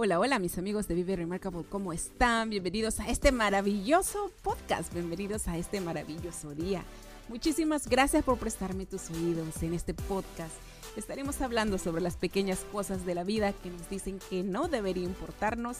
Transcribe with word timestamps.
Hola, 0.00 0.20
hola 0.20 0.38
mis 0.38 0.56
amigos 0.58 0.86
de 0.86 0.94
Vive 0.94 1.16
Remarkable, 1.16 1.64
¿cómo 1.68 1.92
están? 1.92 2.50
Bienvenidos 2.50 3.00
a 3.00 3.08
este 3.08 3.32
maravilloso 3.32 4.30
podcast, 4.44 4.94
bienvenidos 4.94 5.48
a 5.48 5.58
este 5.58 5.80
maravilloso 5.80 6.54
día. 6.54 6.84
Muchísimas 7.28 7.88
gracias 7.88 8.22
por 8.22 8.38
prestarme 8.38 8.86
tus 8.86 9.10
oídos 9.10 9.60
en 9.60 9.74
este 9.74 9.94
podcast. 9.94 10.54
Estaremos 10.98 11.40
hablando 11.42 11.78
sobre 11.78 12.02
las 12.02 12.16
pequeñas 12.16 12.66
cosas 12.72 13.06
de 13.06 13.14
la 13.14 13.22
vida 13.22 13.52
que 13.52 13.70
nos 13.70 13.88
dicen 13.88 14.18
que 14.28 14.42
no 14.42 14.66
debería 14.66 15.04
importarnos, 15.04 15.78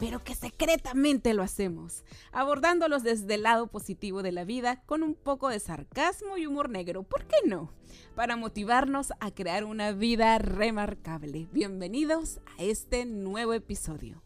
pero 0.00 0.24
que 0.24 0.34
secretamente 0.34 1.34
lo 1.34 1.44
hacemos, 1.44 2.02
abordándolos 2.32 3.04
desde 3.04 3.34
el 3.34 3.44
lado 3.44 3.68
positivo 3.68 4.24
de 4.24 4.32
la 4.32 4.44
vida 4.44 4.82
con 4.86 5.04
un 5.04 5.14
poco 5.14 5.50
de 5.50 5.60
sarcasmo 5.60 6.36
y 6.36 6.46
humor 6.46 6.68
negro, 6.68 7.04
¿por 7.04 7.26
qué 7.26 7.36
no? 7.46 7.70
Para 8.16 8.34
motivarnos 8.34 9.12
a 9.20 9.30
crear 9.30 9.62
una 9.62 9.92
vida 9.92 10.36
remarcable. 10.38 11.46
Bienvenidos 11.52 12.40
a 12.58 12.64
este 12.64 13.04
nuevo 13.06 13.52
episodio. 13.52 14.24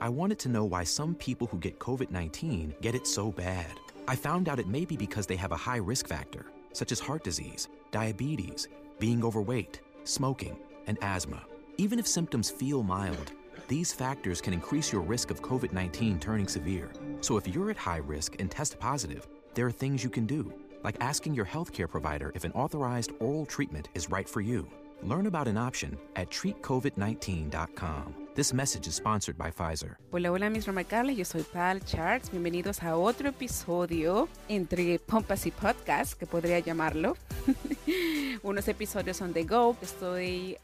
I 0.00 0.08
wanted 0.08 0.38
to 0.38 0.48
know 0.48 0.64
why 0.64 0.84
some 0.84 1.14
people 1.14 1.46
who 1.46 1.60
get 1.60 1.78
COVID 1.78 2.10
19 2.10 2.74
get 2.80 2.96
it 2.96 3.06
so 3.06 3.30
bad. 3.30 3.76
I 4.08 4.16
found 4.16 4.48
out 4.48 4.58
it 4.58 4.66
may 4.66 4.84
be 4.84 4.96
because 4.96 5.28
they 5.28 5.38
have 5.38 5.52
a 5.52 5.56
high 5.56 5.78
risk 5.80 6.08
factor, 6.08 6.46
such 6.72 6.90
as 6.90 6.98
heart 6.98 7.22
disease, 7.22 7.68
diabetes, 7.92 8.66
being 8.98 9.24
overweight, 9.24 9.80
smoking, 10.04 10.56
and 10.86 10.98
asthma. 11.02 11.42
Even 11.76 11.98
if 11.98 12.06
symptoms 12.06 12.50
feel 12.50 12.82
mild, 12.82 13.32
these 13.68 13.92
factors 13.92 14.40
can 14.40 14.52
increase 14.52 14.92
your 14.92 15.02
risk 15.02 15.30
of 15.30 15.42
COVID 15.42 15.72
19 15.72 16.18
turning 16.18 16.48
severe. 16.48 16.90
So 17.20 17.36
if 17.36 17.48
you're 17.48 17.70
at 17.70 17.76
high 17.76 17.98
risk 17.98 18.36
and 18.38 18.50
test 18.50 18.78
positive, 18.78 19.26
there 19.54 19.66
are 19.66 19.72
things 19.72 20.04
you 20.04 20.10
can 20.10 20.26
do, 20.26 20.52
like 20.82 20.96
asking 21.00 21.34
your 21.34 21.46
healthcare 21.46 21.88
provider 21.88 22.32
if 22.34 22.44
an 22.44 22.52
authorized 22.52 23.12
oral 23.20 23.46
treatment 23.46 23.88
is 23.94 24.10
right 24.10 24.28
for 24.28 24.40
you. 24.40 24.68
Learn 25.02 25.26
about 25.26 25.48
an 25.48 25.56
option 25.56 25.98
at 26.16 26.30
treatcovid19.com. 26.30 28.21
This 28.34 28.54
message 28.54 28.88
is 28.88 28.94
sponsored 28.94 29.36
by 29.36 29.50
Pfizer. 29.50 29.98
Hola, 30.10 30.32
hola 30.32 30.48
mis 30.48 30.64
remarcables, 30.64 31.18
yo 31.18 31.24
soy 31.26 31.42
Pal 31.42 31.84
Charts. 31.84 32.30
Bienvenidos 32.30 32.82
a 32.82 32.96
otro 32.96 33.28
episodio 33.28 34.26
entre 34.48 34.98
Pompas 35.00 35.44
y 35.44 35.50
Podcast, 35.50 36.14
que 36.14 36.24
podría 36.24 36.58
llamarlo. 36.58 37.14
Unos 38.42 38.68
episodios 38.68 39.18
son 39.18 39.34
de 39.34 39.44
Go, 39.44 39.76
estoy 39.82 40.56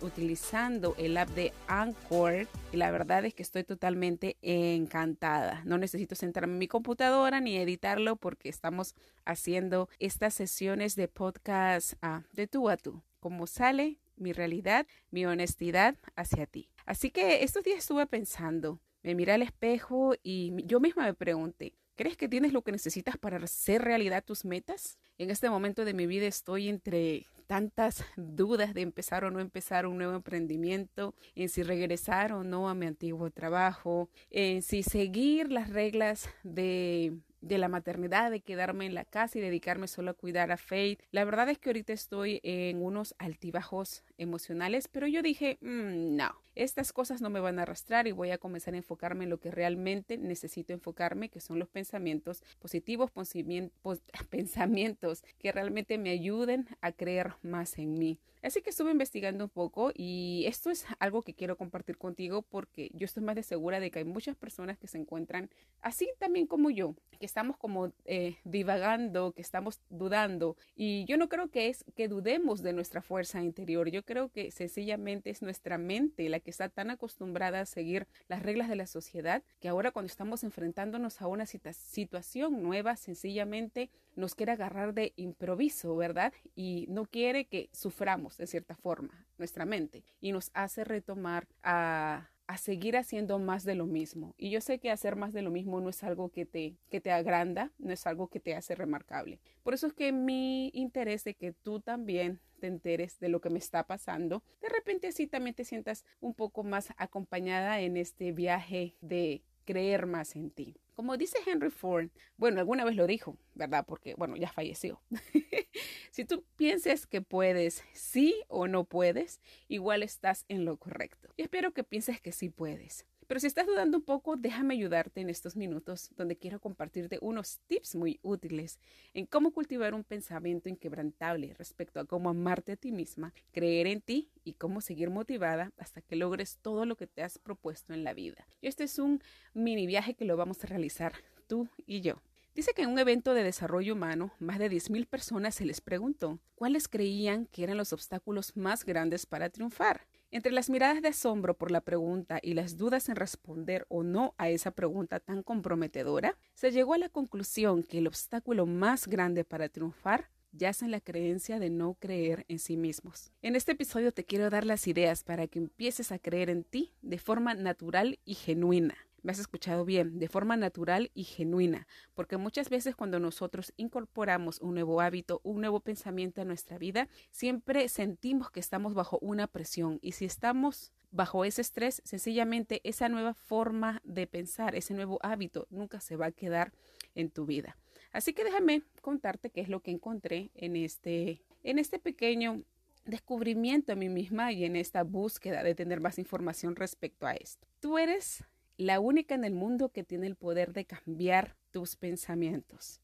utilizando 0.00 0.96
el 0.98 1.16
app 1.16 1.28
de 1.28 1.52
Anchor 1.68 2.48
y 2.72 2.76
la 2.76 2.90
verdad 2.90 3.24
es 3.24 3.34
que 3.34 3.44
estoy 3.44 3.62
totalmente 3.62 4.36
encantada. 4.42 5.62
No 5.64 5.78
necesito 5.78 6.16
sentarme 6.16 6.54
en 6.54 6.58
mi 6.58 6.66
computadora 6.66 7.40
ni 7.40 7.56
editarlo 7.56 8.16
porque 8.16 8.48
estamos 8.48 8.96
haciendo 9.24 9.88
estas 10.00 10.34
sesiones 10.34 10.96
de 10.96 11.06
podcast 11.06 11.92
uh, 12.02 12.22
de 12.32 12.48
tú 12.48 12.68
a 12.68 12.76
tú. 12.76 13.00
Como 13.20 13.46
sale 13.46 14.00
mi 14.16 14.32
realidad, 14.32 14.86
mi 15.10 15.24
honestidad 15.26 15.96
hacia 16.16 16.46
ti. 16.46 16.68
Así 16.86 17.10
que 17.10 17.42
estos 17.42 17.64
días 17.64 17.78
estuve 17.78 18.06
pensando, 18.06 18.80
me 19.02 19.14
miré 19.14 19.32
al 19.32 19.42
espejo 19.42 20.14
y 20.22 20.52
yo 20.66 20.80
misma 20.80 21.04
me 21.04 21.14
pregunté, 21.14 21.74
¿crees 21.96 22.16
que 22.16 22.28
tienes 22.28 22.52
lo 22.52 22.62
que 22.62 22.72
necesitas 22.72 23.16
para 23.16 23.38
hacer 23.38 23.82
realidad 23.82 24.24
tus 24.24 24.44
metas? 24.44 24.98
En 25.18 25.30
este 25.30 25.50
momento 25.50 25.84
de 25.84 25.94
mi 25.94 26.06
vida 26.06 26.26
estoy 26.26 26.68
entre 26.68 27.26
tantas 27.46 28.04
dudas 28.16 28.74
de 28.74 28.80
empezar 28.80 29.24
o 29.24 29.30
no 29.30 29.40
empezar 29.40 29.86
un 29.86 29.98
nuevo 29.98 30.14
emprendimiento, 30.14 31.14
en 31.34 31.48
si 31.48 31.62
regresar 31.62 32.32
o 32.32 32.44
no 32.44 32.68
a 32.68 32.74
mi 32.74 32.86
antiguo 32.86 33.30
trabajo, 33.30 34.08
en 34.30 34.62
si 34.62 34.82
seguir 34.82 35.52
las 35.52 35.70
reglas 35.70 36.28
de 36.42 37.12
de 37.42 37.58
la 37.58 37.68
maternidad, 37.68 38.30
de 38.30 38.40
quedarme 38.40 38.86
en 38.86 38.94
la 38.94 39.04
casa 39.04 39.36
y 39.36 39.42
dedicarme 39.42 39.88
solo 39.88 40.12
a 40.12 40.14
cuidar 40.14 40.50
a 40.50 40.56
Faith. 40.56 41.02
La 41.10 41.24
verdad 41.24 41.48
es 41.48 41.58
que 41.58 41.68
ahorita 41.70 41.92
estoy 41.92 42.40
en 42.44 42.82
unos 42.82 43.14
altibajos 43.18 44.04
emocionales, 44.16 44.88
pero 44.88 45.06
yo 45.06 45.22
dije, 45.22 45.58
mm, 45.60 46.16
no, 46.16 46.41
estas 46.54 46.92
cosas 46.92 47.20
no 47.20 47.30
me 47.30 47.40
van 47.40 47.58
a 47.58 47.62
arrastrar 47.62 48.06
y 48.06 48.12
voy 48.12 48.30
a 48.30 48.38
comenzar 48.38 48.74
a 48.74 48.78
enfocarme 48.78 49.24
en 49.24 49.30
lo 49.30 49.40
que 49.40 49.50
realmente 49.50 50.18
necesito 50.18 50.72
enfocarme, 50.72 51.28
que 51.28 51.40
son 51.40 51.58
los 51.58 51.68
pensamientos 51.68 52.42
positivos, 52.58 53.10
pensamientos 54.30 55.22
que 55.38 55.52
realmente 55.52 55.98
me 55.98 56.10
ayuden 56.10 56.66
a 56.80 56.92
creer 56.92 57.34
más 57.42 57.78
en 57.78 57.98
mí. 57.98 58.18
Así 58.42 58.60
que 58.60 58.70
estuve 58.70 58.90
investigando 58.90 59.44
un 59.44 59.50
poco 59.50 59.92
y 59.94 60.44
esto 60.48 60.70
es 60.70 60.84
algo 60.98 61.22
que 61.22 61.32
quiero 61.32 61.56
compartir 61.56 61.96
contigo 61.96 62.42
porque 62.42 62.90
yo 62.92 63.04
estoy 63.04 63.22
más 63.22 63.36
de 63.36 63.44
segura 63.44 63.78
de 63.78 63.92
que 63.92 64.00
hay 64.00 64.04
muchas 64.04 64.34
personas 64.36 64.78
que 64.78 64.88
se 64.88 64.98
encuentran 64.98 65.48
así 65.80 66.10
también 66.18 66.48
como 66.48 66.68
yo, 66.70 66.96
que 67.20 67.26
estamos 67.26 67.56
como 67.56 67.92
eh, 68.04 68.38
divagando, 68.44 69.32
que 69.32 69.42
estamos 69.42 69.80
dudando. 69.90 70.56
Y 70.74 71.04
yo 71.04 71.16
no 71.16 71.28
creo 71.28 71.50
que 71.50 71.68
es 71.68 71.84
que 71.94 72.08
dudemos 72.08 72.62
de 72.62 72.72
nuestra 72.72 73.00
fuerza 73.00 73.40
interior, 73.42 73.88
yo 73.90 74.02
creo 74.04 74.28
que 74.28 74.50
sencillamente 74.50 75.30
es 75.30 75.40
nuestra 75.40 75.78
mente 75.78 76.28
la 76.28 76.40
que 76.40 76.50
está 76.50 76.68
tan 76.68 76.90
acostumbrada 76.90 77.60
a 77.60 77.66
seguir 77.66 78.08
las 78.26 78.42
reglas 78.42 78.68
de 78.68 78.76
la 78.76 78.86
sociedad 78.86 79.44
que 79.60 79.68
ahora 79.68 79.92
cuando 79.92 80.08
estamos 80.08 80.42
enfrentándonos 80.42 81.22
a 81.22 81.28
una 81.28 81.46
situación 81.46 82.62
nueva, 82.62 82.96
sencillamente 82.96 83.90
nos 84.14 84.34
quiere 84.34 84.52
agarrar 84.52 84.94
de 84.94 85.12
improviso, 85.16 85.96
¿verdad? 85.96 86.32
Y 86.54 86.86
no 86.88 87.06
quiere 87.06 87.46
que 87.46 87.70
suframos 87.72 88.36
de 88.36 88.46
cierta 88.46 88.76
forma 88.76 89.26
nuestra 89.38 89.64
mente 89.64 90.04
y 90.20 90.32
nos 90.32 90.50
hace 90.54 90.84
retomar 90.84 91.48
a 91.62 92.28
a 92.52 92.58
seguir 92.58 92.98
haciendo 92.98 93.38
más 93.38 93.64
de 93.64 93.74
lo 93.74 93.86
mismo. 93.86 94.34
Y 94.36 94.50
yo 94.50 94.60
sé 94.60 94.78
que 94.78 94.90
hacer 94.90 95.16
más 95.16 95.32
de 95.32 95.40
lo 95.40 95.50
mismo 95.50 95.80
no 95.80 95.88
es 95.88 96.02
algo 96.02 96.30
que 96.30 96.44
te, 96.44 96.76
que 96.90 97.00
te 97.00 97.10
agranda, 97.10 97.72
no 97.78 97.92
es 97.92 98.06
algo 98.06 98.28
que 98.28 98.40
te 98.40 98.54
hace 98.54 98.74
remarcable. 98.74 99.40
Por 99.62 99.72
eso 99.72 99.86
es 99.86 99.94
que 99.94 100.12
mi 100.12 100.70
interés 100.74 101.24
de 101.24 101.34
que 101.34 101.52
tú 101.52 101.80
también 101.80 102.40
te 102.60 102.66
enteres 102.66 103.18
de 103.20 103.30
lo 103.30 103.40
que 103.40 103.48
me 103.48 103.58
está 103.58 103.86
pasando, 103.86 104.42
de 104.60 104.68
repente 104.68 105.08
así 105.08 105.26
también 105.26 105.54
te 105.54 105.64
sientas 105.64 106.04
un 106.20 106.34
poco 106.34 106.62
más 106.62 106.92
acompañada 106.98 107.80
en 107.80 107.96
este 107.96 108.32
viaje 108.32 108.96
de 109.00 109.42
creer 109.64 110.06
más 110.06 110.36
en 110.36 110.50
ti. 110.50 110.76
Como 110.94 111.16
dice 111.16 111.38
Henry 111.46 111.70
Ford, 111.70 112.10
bueno, 112.36 112.60
alguna 112.60 112.84
vez 112.84 112.96
lo 112.96 113.06
dijo, 113.06 113.38
¿verdad? 113.54 113.84
Porque, 113.86 114.14
bueno, 114.14 114.36
ya 114.36 114.50
falleció. 114.50 115.02
si 116.10 116.24
tú 116.24 116.44
pienses 116.56 117.06
que 117.06 117.22
puedes, 117.22 117.82
sí 117.94 118.42
o 118.48 118.68
no 118.68 118.84
puedes, 118.84 119.40
igual 119.68 120.02
estás 120.02 120.44
en 120.48 120.64
lo 120.64 120.76
correcto. 120.76 121.32
Y 121.36 121.42
espero 121.42 121.72
que 121.72 121.84
pienses 121.84 122.20
que 122.20 122.32
sí 122.32 122.50
puedes. 122.50 123.06
Pero 123.32 123.40
si 123.40 123.46
estás 123.46 123.66
dudando 123.66 123.96
un 123.96 124.04
poco, 124.04 124.36
déjame 124.36 124.74
ayudarte 124.74 125.22
en 125.22 125.30
estos 125.30 125.56
minutos 125.56 126.10
donde 126.18 126.36
quiero 126.36 126.60
compartirte 126.60 127.16
unos 127.22 127.60
tips 127.66 127.94
muy 127.94 128.20
útiles 128.20 128.78
en 129.14 129.24
cómo 129.24 129.52
cultivar 129.52 129.94
un 129.94 130.04
pensamiento 130.04 130.68
inquebrantable 130.68 131.54
respecto 131.54 131.98
a 131.98 132.04
cómo 132.04 132.28
amarte 132.28 132.72
a 132.72 132.76
ti 132.76 132.92
misma, 132.92 133.32
creer 133.50 133.86
en 133.86 134.02
ti 134.02 134.28
y 134.44 134.52
cómo 134.52 134.82
seguir 134.82 135.08
motivada 135.08 135.72
hasta 135.78 136.02
que 136.02 136.14
logres 136.14 136.58
todo 136.60 136.84
lo 136.84 136.94
que 136.94 137.06
te 137.06 137.22
has 137.22 137.38
propuesto 137.38 137.94
en 137.94 138.04
la 138.04 138.12
vida. 138.12 138.46
Este 138.60 138.84
es 138.84 138.98
un 138.98 139.22
mini 139.54 139.86
viaje 139.86 140.12
que 140.12 140.26
lo 140.26 140.36
vamos 140.36 140.62
a 140.62 140.66
realizar 140.66 141.14
tú 141.46 141.70
y 141.86 142.02
yo. 142.02 142.20
Dice 142.54 142.74
que 142.74 142.82
en 142.82 142.90
un 142.90 142.98
evento 142.98 143.32
de 143.32 143.44
desarrollo 143.44 143.94
humano, 143.94 144.34
más 144.40 144.58
de 144.58 144.70
10.000 144.70 145.06
personas 145.06 145.54
se 145.54 145.64
les 145.64 145.80
preguntó 145.80 146.38
cuáles 146.54 146.86
creían 146.86 147.46
que 147.46 147.64
eran 147.64 147.78
los 147.78 147.94
obstáculos 147.94 148.58
más 148.58 148.84
grandes 148.84 149.24
para 149.24 149.48
triunfar. 149.48 150.06
Entre 150.34 150.50
las 150.50 150.70
miradas 150.70 151.02
de 151.02 151.08
asombro 151.08 151.58
por 151.58 151.70
la 151.70 151.82
pregunta 151.82 152.40
y 152.42 152.54
las 152.54 152.78
dudas 152.78 153.10
en 153.10 153.16
responder 153.16 153.84
o 153.90 154.02
no 154.02 154.34
a 154.38 154.48
esa 154.48 154.70
pregunta 154.70 155.20
tan 155.20 155.42
comprometedora, 155.42 156.38
se 156.54 156.72
llegó 156.72 156.94
a 156.94 156.98
la 156.98 157.10
conclusión 157.10 157.82
que 157.82 157.98
el 157.98 158.06
obstáculo 158.06 158.64
más 158.64 159.08
grande 159.08 159.44
para 159.44 159.68
triunfar 159.68 160.30
yace 160.52 160.86
en 160.86 160.90
la 160.90 161.00
creencia 161.00 161.58
de 161.58 161.68
no 161.68 161.98
creer 162.00 162.46
en 162.48 162.58
sí 162.58 162.78
mismos. 162.78 163.30
En 163.42 163.56
este 163.56 163.72
episodio 163.72 164.10
te 164.10 164.24
quiero 164.24 164.48
dar 164.48 164.64
las 164.64 164.86
ideas 164.86 165.22
para 165.22 165.48
que 165.48 165.58
empieces 165.58 166.12
a 166.12 166.18
creer 166.18 166.48
en 166.48 166.64
ti 166.64 166.94
de 167.02 167.18
forma 167.18 167.52
natural 167.52 168.18
y 168.24 168.34
genuina 168.34 168.96
me 169.22 169.32
has 169.32 169.38
escuchado 169.38 169.84
bien, 169.84 170.18
de 170.18 170.28
forma 170.28 170.56
natural 170.56 171.10
y 171.14 171.24
genuina, 171.24 171.86
porque 172.14 172.36
muchas 172.36 172.70
veces 172.70 172.96
cuando 172.96 173.20
nosotros 173.20 173.72
incorporamos 173.76 174.60
un 174.60 174.74
nuevo 174.74 175.00
hábito, 175.00 175.40
un 175.44 175.60
nuevo 175.60 175.80
pensamiento 175.80 176.40
a 176.40 176.44
nuestra 176.44 176.78
vida, 176.78 177.08
siempre 177.30 177.88
sentimos 177.88 178.50
que 178.50 178.60
estamos 178.60 178.94
bajo 178.94 179.18
una 179.20 179.46
presión 179.46 179.98
y 180.02 180.12
si 180.12 180.24
estamos 180.24 180.92
bajo 181.10 181.44
ese 181.44 181.60
estrés, 181.60 182.02
sencillamente 182.04 182.80
esa 182.84 183.08
nueva 183.08 183.34
forma 183.34 184.00
de 184.04 184.26
pensar, 184.26 184.74
ese 184.74 184.94
nuevo 184.94 185.18
hábito 185.22 185.66
nunca 185.70 186.00
se 186.00 186.16
va 186.16 186.26
a 186.26 186.32
quedar 186.32 186.72
en 187.14 187.30
tu 187.30 187.46
vida. 187.46 187.76
Así 188.12 188.32
que 188.32 188.44
déjame 188.44 188.82
contarte 189.00 189.50
qué 189.50 189.60
es 189.60 189.68
lo 189.68 189.80
que 189.80 189.90
encontré 189.90 190.50
en 190.54 190.76
este 190.76 191.42
en 191.62 191.78
este 191.78 191.98
pequeño 191.98 192.64
descubrimiento 193.04 193.92
a 193.92 193.96
mí 193.96 194.08
misma 194.08 194.52
y 194.52 194.64
en 194.64 194.76
esta 194.76 195.02
búsqueda 195.02 195.62
de 195.62 195.74
tener 195.74 196.00
más 196.00 196.18
información 196.18 196.76
respecto 196.76 197.26
a 197.26 197.34
esto. 197.34 197.66
Tú 197.80 197.98
eres 197.98 198.44
la 198.82 199.00
única 199.00 199.34
en 199.34 199.44
el 199.44 199.54
mundo 199.54 199.90
que 199.90 200.04
tiene 200.04 200.26
el 200.26 200.36
poder 200.36 200.72
de 200.72 200.84
cambiar 200.84 201.56
tus 201.70 201.96
pensamientos. 201.96 203.00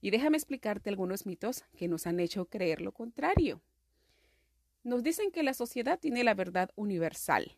Y 0.00 0.10
déjame 0.10 0.36
explicarte 0.36 0.90
algunos 0.90 1.26
mitos 1.26 1.64
que 1.76 1.88
nos 1.88 2.06
han 2.06 2.20
hecho 2.20 2.46
creer 2.46 2.80
lo 2.80 2.92
contrario. 2.92 3.60
Nos 4.84 5.02
dicen 5.02 5.30
que 5.30 5.42
la 5.42 5.54
sociedad 5.54 5.98
tiene 5.98 6.24
la 6.24 6.34
verdad 6.34 6.70
universal. 6.74 7.56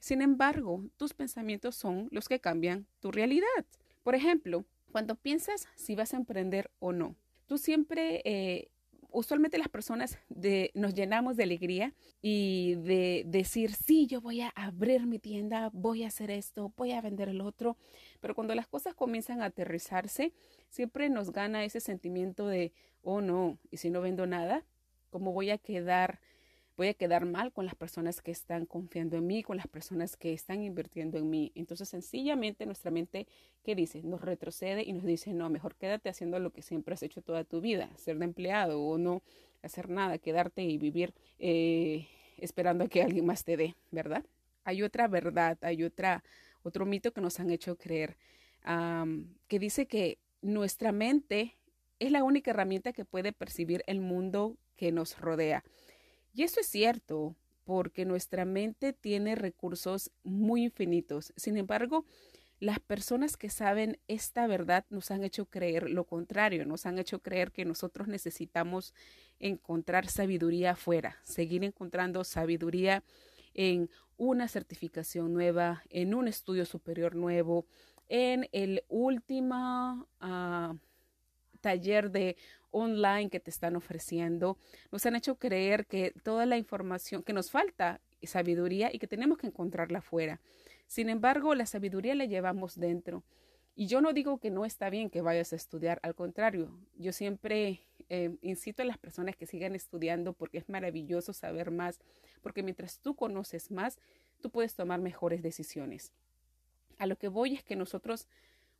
Sin 0.00 0.20
embargo, 0.20 0.84
tus 0.96 1.14
pensamientos 1.14 1.76
son 1.76 2.08
los 2.10 2.28
que 2.28 2.40
cambian 2.40 2.86
tu 3.00 3.12
realidad. 3.12 3.64
Por 4.02 4.14
ejemplo, 4.14 4.64
cuando 4.92 5.14
piensas 5.14 5.68
si 5.76 5.94
vas 5.94 6.14
a 6.14 6.16
emprender 6.16 6.70
o 6.78 6.92
no, 6.92 7.16
tú 7.46 7.58
siempre 7.58 8.22
eh, 8.24 8.68
usualmente 9.14 9.58
las 9.58 9.68
personas 9.68 10.18
de, 10.28 10.70
nos 10.74 10.92
llenamos 10.94 11.36
de 11.36 11.44
alegría 11.44 11.94
y 12.20 12.74
de 12.74 13.22
decir, 13.26 13.72
sí, 13.72 14.06
yo 14.06 14.20
voy 14.20 14.40
a 14.40 14.48
abrir 14.56 15.06
mi 15.06 15.18
tienda, 15.18 15.70
voy 15.72 16.02
a 16.02 16.08
hacer 16.08 16.30
esto, 16.30 16.72
voy 16.76 16.92
a 16.92 17.00
vender 17.00 17.28
el 17.28 17.40
otro, 17.40 17.76
pero 18.20 18.34
cuando 18.34 18.54
las 18.54 18.66
cosas 18.66 18.94
comienzan 18.94 19.40
a 19.40 19.46
aterrizarse, 19.46 20.32
siempre 20.68 21.08
nos 21.08 21.30
gana 21.30 21.64
ese 21.64 21.80
sentimiento 21.80 22.48
de, 22.48 22.72
oh 23.02 23.20
no, 23.20 23.58
y 23.70 23.76
si 23.76 23.88
no 23.88 24.00
vendo 24.00 24.26
nada, 24.26 24.64
¿cómo 25.10 25.32
voy 25.32 25.50
a 25.50 25.58
quedar? 25.58 26.20
Voy 26.76 26.88
a 26.88 26.94
quedar 26.94 27.24
mal 27.24 27.52
con 27.52 27.66
las 27.66 27.74
personas 27.74 28.20
que 28.20 28.30
están 28.30 28.66
confiando 28.66 29.16
en 29.16 29.26
mí, 29.26 29.42
con 29.42 29.56
las 29.56 29.68
personas 29.68 30.16
que 30.16 30.32
están 30.32 30.62
invirtiendo 30.62 31.18
en 31.18 31.30
mí. 31.30 31.52
Entonces, 31.54 31.88
sencillamente 31.88 32.66
nuestra 32.66 32.90
mente, 32.90 33.26
¿qué 33.62 33.74
dice? 33.74 34.02
Nos 34.02 34.20
retrocede 34.20 34.82
y 34.82 34.92
nos 34.92 35.04
dice, 35.04 35.32
no, 35.32 35.50
mejor 35.50 35.76
quédate 35.76 36.08
haciendo 36.08 36.38
lo 36.38 36.52
que 36.52 36.62
siempre 36.62 36.94
has 36.94 37.02
hecho 37.02 37.22
toda 37.22 37.44
tu 37.44 37.60
vida, 37.60 37.90
ser 37.96 38.18
de 38.18 38.24
empleado 38.24 38.82
o 38.82 38.98
no 38.98 39.22
hacer 39.62 39.88
nada, 39.88 40.18
quedarte 40.18 40.62
y 40.62 40.78
vivir 40.78 41.14
eh, 41.38 42.06
esperando 42.38 42.84
a 42.84 42.88
que 42.88 43.02
alguien 43.02 43.26
más 43.26 43.44
te 43.44 43.56
dé, 43.56 43.76
¿verdad? 43.90 44.24
Hay 44.64 44.82
otra 44.82 45.08
verdad, 45.08 45.58
hay 45.62 45.84
otra, 45.84 46.24
otro 46.62 46.86
mito 46.86 47.12
que 47.12 47.20
nos 47.20 47.40
han 47.40 47.50
hecho 47.50 47.76
creer, 47.76 48.16
que 49.46 49.58
dice 49.58 49.86
que 49.86 50.18
nuestra 50.40 50.90
mente 50.90 51.56
es 51.98 52.10
la 52.10 52.24
única 52.24 52.50
herramienta 52.50 52.92
que 52.92 53.04
puede 53.04 53.32
percibir 53.32 53.82
el 53.86 54.00
mundo 54.00 54.56
que 54.76 54.90
nos 54.90 55.18
rodea. 55.18 55.64
Y 56.34 56.42
eso 56.42 56.60
es 56.60 56.66
cierto, 56.66 57.36
porque 57.64 58.04
nuestra 58.04 58.44
mente 58.44 58.92
tiene 58.92 59.36
recursos 59.36 60.10
muy 60.24 60.64
infinitos. 60.64 61.32
Sin 61.36 61.56
embargo, 61.56 62.04
las 62.58 62.80
personas 62.80 63.36
que 63.36 63.50
saben 63.50 63.98
esta 64.08 64.46
verdad 64.46 64.84
nos 64.90 65.10
han 65.10 65.22
hecho 65.22 65.46
creer 65.46 65.90
lo 65.90 66.04
contrario, 66.04 66.66
nos 66.66 66.86
han 66.86 66.98
hecho 66.98 67.20
creer 67.20 67.52
que 67.52 67.64
nosotros 67.64 68.08
necesitamos 68.08 68.94
encontrar 69.38 70.08
sabiduría 70.08 70.72
afuera, 70.72 71.18
seguir 71.22 71.62
encontrando 71.62 72.24
sabiduría 72.24 73.04
en 73.54 73.88
una 74.16 74.48
certificación 74.48 75.32
nueva, 75.32 75.82
en 75.88 76.14
un 76.14 76.26
estudio 76.26 76.64
superior 76.64 77.14
nuevo, 77.14 77.66
en 78.08 78.48
el 78.52 78.82
último 78.88 80.08
uh, 80.20 80.76
taller 81.60 82.10
de 82.10 82.36
online 82.74 83.30
que 83.30 83.40
te 83.40 83.50
están 83.50 83.76
ofreciendo, 83.76 84.58
nos 84.90 85.06
han 85.06 85.16
hecho 85.16 85.36
creer 85.36 85.86
que 85.86 86.12
toda 86.22 86.44
la 86.44 86.58
información 86.58 87.22
que 87.22 87.32
nos 87.32 87.50
falta 87.50 88.00
sabiduría 88.26 88.90
y 88.92 88.98
que 88.98 89.06
tenemos 89.06 89.38
que 89.38 89.46
encontrarla 89.46 89.98
afuera. 89.98 90.40
Sin 90.86 91.08
embargo, 91.08 91.54
la 91.54 91.66
sabiduría 91.66 92.14
la 92.14 92.24
llevamos 92.24 92.78
dentro. 92.78 93.24
Y 93.76 93.86
yo 93.86 94.00
no 94.00 94.12
digo 94.12 94.38
que 94.38 94.50
no 94.50 94.64
está 94.64 94.88
bien 94.88 95.10
que 95.10 95.20
vayas 95.20 95.52
a 95.52 95.56
estudiar, 95.56 95.98
al 96.02 96.14
contrario, 96.14 96.70
yo 96.96 97.12
siempre 97.12 97.80
eh, 98.08 98.36
incito 98.40 98.82
a 98.82 98.84
las 98.84 98.98
personas 98.98 99.34
que 99.34 99.46
sigan 99.46 99.74
estudiando 99.74 100.32
porque 100.32 100.58
es 100.58 100.68
maravilloso 100.68 101.32
saber 101.32 101.72
más, 101.72 101.98
porque 102.40 102.62
mientras 102.62 103.00
tú 103.00 103.16
conoces 103.16 103.72
más, 103.72 103.98
tú 104.40 104.50
puedes 104.50 104.76
tomar 104.76 105.00
mejores 105.00 105.42
decisiones. 105.42 106.12
A 106.98 107.06
lo 107.06 107.16
que 107.16 107.26
voy 107.26 107.54
es 107.54 107.64
que 107.64 107.74
nosotros 107.74 108.28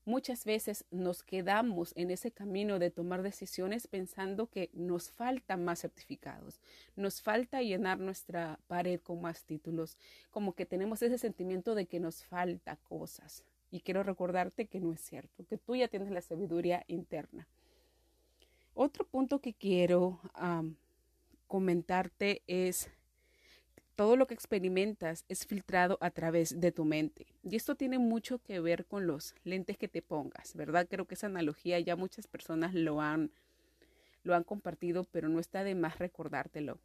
Muchas 0.06 0.44
veces 0.44 0.84
nos 0.90 1.22
quedamos 1.22 1.94
en 1.96 2.10
ese 2.10 2.30
camino 2.30 2.78
de 2.78 2.90
tomar 2.90 3.22
decisiones 3.22 3.86
pensando 3.86 4.48
que 4.50 4.68
nos 4.74 5.10
faltan 5.10 5.64
más 5.64 5.80
certificados, 5.80 6.60
nos 6.94 7.22
falta 7.22 7.62
llenar 7.62 7.98
nuestra 7.98 8.60
pared 8.66 9.00
con 9.00 9.22
más 9.22 9.44
títulos, 9.44 9.96
como 10.30 10.52
que 10.52 10.66
tenemos 10.66 11.00
ese 11.00 11.16
sentimiento 11.16 11.74
de 11.74 11.86
que 11.86 12.00
nos 12.00 12.22
falta 12.24 12.76
cosas. 12.76 13.44
Y 13.70 13.80
quiero 13.80 14.02
recordarte 14.02 14.66
que 14.66 14.78
no 14.78 14.92
es 14.92 15.00
cierto, 15.00 15.46
que 15.46 15.56
tú 15.56 15.74
ya 15.74 15.88
tienes 15.88 16.10
la 16.10 16.20
sabiduría 16.20 16.84
interna. 16.86 17.48
Otro 18.74 19.06
punto 19.06 19.40
que 19.40 19.54
quiero 19.54 20.20
comentarte 21.46 22.42
es 22.46 22.90
todo 23.96 24.16
lo 24.16 24.26
que 24.26 24.34
experimentas 24.34 25.24
es 25.28 25.46
filtrado 25.46 25.98
a 26.00 26.10
través 26.10 26.60
de 26.60 26.72
tu 26.72 26.84
mente. 26.84 27.26
Y 27.42 27.56
esto 27.56 27.74
tiene 27.74 27.98
mucho 27.98 28.38
que 28.38 28.60
ver 28.60 28.86
con 28.86 29.06
los 29.06 29.34
lentes 29.44 29.78
que 29.78 29.88
te 29.88 30.02
pongas, 30.02 30.54
¿verdad? 30.54 30.86
Creo 30.88 31.06
que 31.06 31.14
esa 31.14 31.26
analogía 31.26 31.78
ya 31.80 31.96
muchas 31.96 32.26
personas 32.26 32.74
lo 32.74 33.00
han, 33.00 33.30
lo 34.22 34.34
han 34.34 34.44
compartido, 34.44 35.04
pero 35.04 35.28
no 35.28 35.38
está 35.38 35.64
de 35.64 35.74
más 35.74 35.98
recordártelo. 35.98 36.80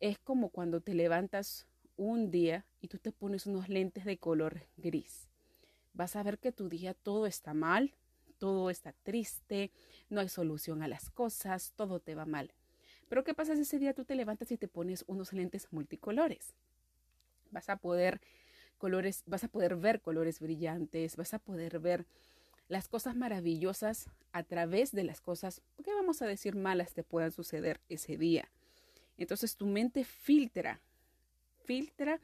Es 0.00 0.18
como 0.18 0.50
cuando 0.50 0.80
te 0.80 0.94
levantas 0.94 1.66
un 1.96 2.30
día 2.30 2.66
y 2.80 2.88
tú 2.88 2.98
te 2.98 3.12
pones 3.12 3.46
unos 3.46 3.68
lentes 3.68 4.04
de 4.04 4.18
color 4.18 4.62
gris. 4.76 5.28
Vas 5.94 6.14
a 6.14 6.22
ver 6.22 6.38
que 6.38 6.52
tu 6.52 6.68
día 6.68 6.94
todo 6.94 7.26
está 7.26 7.54
mal, 7.54 7.94
todo 8.38 8.70
está 8.70 8.92
triste, 9.02 9.70
no 10.10 10.20
hay 10.20 10.28
solución 10.28 10.82
a 10.82 10.88
las 10.88 11.10
cosas, 11.10 11.72
todo 11.74 12.00
te 12.00 12.14
va 12.14 12.26
mal. 12.26 12.52
Pero 13.08 13.24
¿qué 13.24 13.34
pasa 13.34 13.54
si 13.54 13.62
ese 13.62 13.78
día 13.78 13.94
tú 13.94 14.04
te 14.04 14.14
levantas 14.14 14.50
y 14.50 14.56
te 14.56 14.68
pones 14.68 15.04
unos 15.06 15.32
lentes 15.32 15.68
multicolores? 15.70 16.54
Vas 17.50 17.68
a 17.68 17.76
poder 17.76 18.20
colores, 18.78 19.22
vas 19.26 19.44
a 19.44 19.48
poder 19.48 19.76
ver 19.76 20.00
colores 20.00 20.40
brillantes, 20.40 21.16
vas 21.16 21.34
a 21.34 21.38
poder 21.38 21.78
ver 21.78 22.06
las 22.68 22.88
cosas 22.88 23.14
maravillosas 23.14 24.08
a 24.32 24.42
través 24.42 24.92
de 24.92 25.04
las 25.04 25.20
cosas, 25.20 25.62
que 25.84 25.92
vamos 25.92 26.20
a 26.20 26.26
decir 26.26 26.56
malas 26.56 26.94
te 26.94 27.04
puedan 27.04 27.30
suceder 27.30 27.80
ese 27.88 28.16
día. 28.16 28.50
Entonces 29.16 29.56
tu 29.56 29.66
mente 29.66 30.04
filtra, 30.04 30.80
filtra 31.64 32.20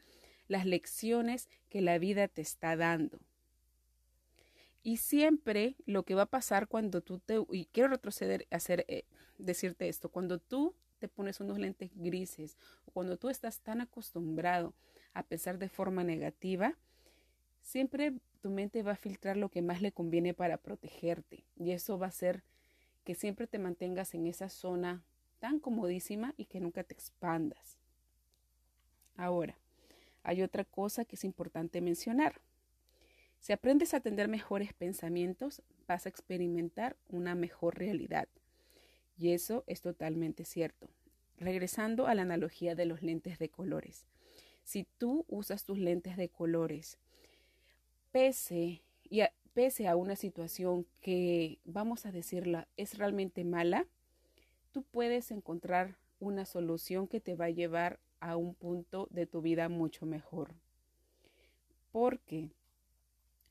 las 0.47 0.65
lecciones 0.65 1.47
que 1.69 1.81
la 1.81 1.97
vida 1.97 2.27
te 2.27 2.41
está 2.41 2.75
dando. 2.75 3.19
Y 4.83 4.97
siempre 4.97 5.75
lo 5.85 6.03
que 6.03 6.15
va 6.15 6.23
a 6.23 6.29
pasar 6.29 6.67
cuando 6.67 7.01
tú 7.01 7.19
te, 7.19 7.37
y 7.51 7.65
quiero 7.65 7.89
retroceder, 7.89 8.45
hacer, 8.51 8.85
eh, 8.89 9.05
decirte 9.37 9.87
esto, 9.87 10.09
cuando 10.09 10.39
tú 10.39 10.75
te 10.99 11.07
pones 11.07 11.39
unos 11.41 11.59
lentes 11.59 11.91
grises 11.95 12.57
cuando 12.93 13.17
tú 13.17 13.29
estás 13.29 13.59
tan 13.59 13.81
acostumbrado 13.81 14.73
a 15.13 15.23
pensar 15.23 15.57
de 15.57 15.67
forma 15.67 16.03
negativa, 16.03 16.77
siempre 17.61 18.13
tu 18.41 18.49
mente 18.49 18.83
va 18.83 18.93
a 18.93 18.95
filtrar 18.95 19.35
lo 19.35 19.49
que 19.49 19.61
más 19.61 19.81
le 19.81 19.91
conviene 19.91 20.33
para 20.33 20.57
protegerte 20.57 21.43
y 21.55 21.71
eso 21.71 21.97
va 21.97 22.05
a 22.05 22.09
hacer 22.09 22.43
que 23.03 23.15
siempre 23.15 23.47
te 23.47 23.59
mantengas 23.59 24.13
en 24.13 24.27
esa 24.27 24.47
zona 24.47 25.03
tan 25.39 25.59
comodísima 25.59 26.33
y 26.37 26.45
que 26.45 26.61
nunca 26.61 26.83
te 26.83 26.93
expandas. 26.93 27.77
Ahora, 29.17 29.57
hay 30.23 30.41
otra 30.41 30.63
cosa 30.63 31.03
que 31.03 31.15
es 31.15 31.23
importante 31.25 31.81
mencionar. 31.81 32.39
Si 33.43 33.51
aprendes 33.51 33.93
a 33.93 33.99
tener 33.99 34.29
mejores 34.29 34.71
pensamientos, 34.71 35.61
vas 35.85 36.05
a 36.05 36.09
experimentar 36.09 36.95
una 37.09 37.35
mejor 37.35 37.77
realidad. 37.77 38.29
Y 39.17 39.31
eso 39.31 39.65
es 39.67 39.81
totalmente 39.81 40.45
cierto. 40.45 40.87
Regresando 41.39 42.07
a 42.07 42.15
la 42.15 42.21
analogía 42.21 42.73
de 42.73 42.85
los 42.85 43.01
lentes 43.01 43.39
de 43.39 43.49
colores. 43.49 44.05
Si 44.63 44.87
tú 44.97 45.25
usas 45.27 45.65
tus 45.65 45.77
lentes 45.77 46.15
de 46.15 46.29
colores, 46.29 46.97
pese, 48.13 48.81
y 49.09 49.19
a, 49.19 49.33
pese 49.53 49.89
a 49.89 49.97
una 49.97 50.15
situación 50.15 50.87
que, 51.01 51.59
vamos 51.65 52.05
a 52.05 52.13
decirla, 52.13 52.69
es 52.77 52.97
realmente 52.97 53.43
mala, 53.43 53.85
tú 54.71 54.83
puedes 54.83 55.31
encontrar 55.31 55.97
una 56.21 56.45
solución 56.45 57.09
que 57.09 57.19
te 57.19 57.35
va 57.35 57.45
a 57.45 57.49
llevar 57.49 57.99
a 58.21 58.37
un 58.37 58.55
punto 58.55 59.09
de 59.11 59.25
tu 59.25 59.41
vida 59.41 59.67
mucho 59.67 60.05
mejor. 60.05 60.55
Porque 61.91 62.49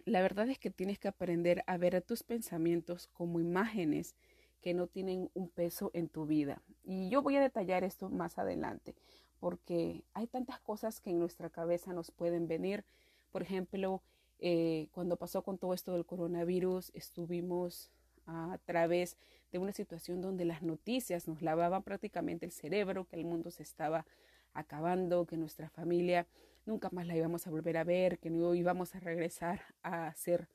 la 0.04 0.22
verdad 0.22 0.48
es 0.48 0.58
que 0.58 0.70
tienes 0.70 0.98
que 0.98 1.08
aprender 1.08 1.62
a 1.66 1.76
ver 1.76 1.96
a 1.96 2.00
tus 2.00 2.22
pensamientos 2.22 3.08
como 3.12 3.40
imágenes 3.40 4.14
que 4.60 4.74
no 4.74 4.86
tienen 4.86 5.30
un 5.34 5.48
peso 5.48 5.90
en 5.94 6.08
tu 6.08 6.26
vida. 6.26 6.62
Y 6.84 7.08
yo 7.10 7.22
voy 7.22 7.36
a 7.36 7.40
detallar 7.40 7.84
esto 7.84 8.08
más 8.08 8.38
adelante, 8.38 8.94
porque 9.40 10.04
hay 10.14 10.26
tantas 10.26 10.60
cosas 10.60 11.00
que 11.00 11.10
en 11.10 11.18
nuestra 11.18 11.50
cabeza 11.50 11.92
nos 11.92 12.10
pueden 12.10 12.46
venir. 12.46 12.84
Por 13.30 13.42
ejemplo, 13.42 14.02
eh, 14.38 14.88
cuando 14.92 15.16
pasó 15.16 15.42
con 15.42 15.58
todo 15.58 15.74
esto 15.74 15.92
del 15.92 16.06
coronavirus, 16.06 16.90
estuvimos 16.94 17.90
a 18.26 18.58
través 18.64 19.16
de 19.50 19.58
una 19.58 19.72
situación 19.72 20.20
donde 20.20 20.44
las 20.44 20.62
noticias 20.62 21.28
nos 21.28 21.42
lavaban 21.42 21.82
prácticamente 21.82 22.46
el 22.46 22.52
cerebro, 22.52 23.04
que 23.04 23.16
el 23.16 23.24
mundo 23.24 23.50
se 23.50 23.62
estaba 23.62 24.06
acabando, 24.54 25.26
que 25.26 25.36
nuestra 25.36 25.68
familia 25.68 26.26
nunca 26.64 26.88
más 26.90 27.06
la 27.06 27.16
íbamos 27.16 27.46
a 27.46 27.50
volver 27.50 27.76
a 27.76 27.84
ver, 27.84 28.18
que 28.18 28.30
no 28.30 28.54
íbamos 28.54 28.94
a 28.94 29.00
regresar 29.00 29.60
a 29.82 30.06
hacer, 30.06 30.48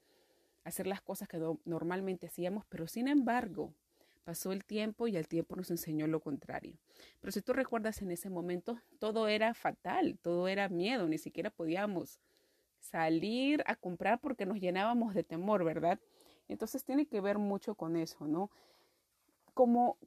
hacer 0.63 0.87
las 0.87 1.01
cosas 1.01 1.27
que 1.27 1.39
normalmente 1.65 2.27
hacíamos, 2.27 2.65
pero 2.67 2.87
sin 2.87 3.07
embargo, 3.07 3.73
pasó 4.23 4.51
el 4.51 4.65
tiempo 4.65 5.07
y 5.07 5.15
el 5.15 5.27
tiempo 5.27 5.55
nos 5.55 5.71
enseñó 5.71 6.05
lo 6.07 6.19
contrario. 6.19 6.77
Pero 7.21 7.31
si 7.31 7.41
tú 7.41 7.53
recuerdas 7.53 8.01
en 8.01 8.11
ese 8.11 8.29
momento, 8.29 8.77
todo 8.99 9.27
era 9.27 9.53
fatal, 9.53 10.19
todo 10.21 10.47
era 10.47 10.67
miedo, 10.67 11.07
ni 11.07 11.17
siquiera 11.17 11.49
podíamos 11.49 12.19
salir 12.79 13.63
a 13.65 13.75
comprar 13.75 14.19
porque 14.19 14.45
nos 14.45 14.59
llenábamos 14.59 15.13
de 15.13 15.23
temor, 15.23 15.63
¿verdad? 15.63 15.99
Entonces 16.47 16.83
tiene 16.83 17.05
que 17.05 17.21
ver 17.21 17.37
mucho 17.37 17.75
con 17.75 17.95
eso, 17.95 18.27
¿no? 18.27 18.51
Como 19.53 19.97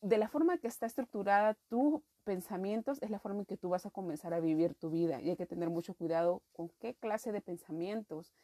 de 0.00 0.18
la 0.18 0.28
forma 0.28 0.58
que 0.58 0.68
está 0.68 0.86
estructurada 0.86 1.54
tu 1.68 2.02
pensamientos 2.26 2.98
es 3.02 3.10
la 3.10 3.20
forma 3.20 3.38
en 3.38 3.46
que 3.46 3.56
tú 3.56 3.68
vas 3.68 3.86
a 3.86 3.90
comenzar 3.90 4.34
a 4.34 4.40
vivir 4.40 4.74
tu 4.74 4.90
vida 4.90 5.22
y 5.22 5.30
hay 5.30 5.36
que 5.36 5.46
tener 5.46 5.70
mucho 5.70 5.94
cuidado 5.94 6.42
con 6.52 6.68
qué 6.80 6.92
clase 6.92 7.30
de 7.30 7.40
pensamientos, 7.40 8.34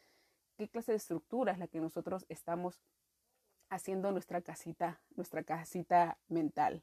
qué 0.55 0.69
clase 0.69 0.93
de 0.93 0.97
estructura 0.97 1.51
es 1.51 1.59
la 1.59 1.67
que 1.67 1.81
nosotros 1.81 2.25
estamos 2.29 2.81
haciendo 3.69 4.13
nuestra 4.13 4.39
casita, 4.39 5.01
nuestra 5.17 5.43
casita 5.43 6.17
mental. 6.29 6.81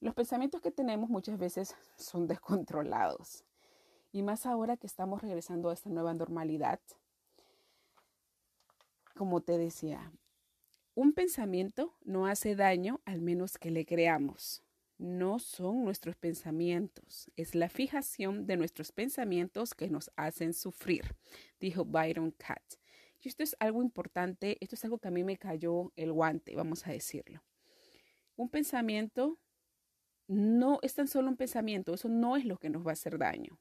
Los 0.00 0.14
pensamientos 0.14 0.60
que 0.60 0.70
tenemos 0.70 1.08
muchas 1.08 1.38
veces 1.38 1.74
son 1.96 2.26
descontrolados. 2.26 3.42
Y 4.12 4.22
más 4.22 4.44
ahora 4.44 4.76
que 4.76 4.86
estamos 4.86 5.22
regresando 5.22 5.70
a 5.70 5.72
esta 5.72 5.88
nueva 5.88 6.12
normalidad. 6.12 6.78
Como 9.16 9.40
te 9.40 9.56
decía, 9.56 10.12
un 10.94 11.14
pensamiento 11.14 11.94
no 12.04 12.26
hace 12.26 12.54
daño 12.54 13.00
al 13.06 13.22
menos 13.22 13.56
que 13.56 13.70
le 13.70 13.86
creamos. 13.86 14.62
No 14.98 15.38
son 15.38 15.84
nuestros 15.84 16.16
pensamientos, 16.16 17.30
es 17.36 17.54
la 17.54 17.68
fijación 17.68 18.46
de 18.46 18.56
nuestros 18.56 18.90
pensamientos 18.90 19.72
que 19.74 19.88
nos 19.88 20.10
hacen 20.16 20.52
sufrir, 20.52 21.14
dijo 21.60 21.84
Byron 21.84 22.32
Katz. 22.32 22.78
Y 23.20 23.28
esto 23.28 23.44
es 23.44 23.56
algo 23.60 23.82
importante, 23.82 24.58
esto 24.60 24.74
es 24.74 24.84
algo 24.84 24.98
que 24.98 25.08
a 25.08 25.12
mí 25.12 25.22
me 25.22 25.36
cayó 25.36 25.92
el 25.94 26.12
guante, 26.12 26.56
vamos 26.56 26.84
a 26.86 26.90
decirlo. 26.90 27.44
Un 28.34 28.48
pensamiento 28.48 29.38
no 30.26 30.78
es 30.82 30.94
tan 30.94 31.06
solo 31.08 31.28
un 31.28 31.36
pensamiento, 31.36 31.94
eso 31.94 32.08
no 32.08 32.36
es 32.36 32.44
lo 32.44 32.58
que 32.58 32.68
nos 32.68 32.86
va 32.86 32.90
a 32.90 32.92
hacer 32.92 33.18
daño. 33.18 33.58